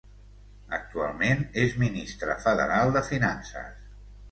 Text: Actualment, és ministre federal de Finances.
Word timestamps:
Actualment, 0.77 1.43
és 1.65 1.77
ministre 1.83 2.39
federal 2.47 2.97
de 2.99 3.07
Finances. 3.13 3.89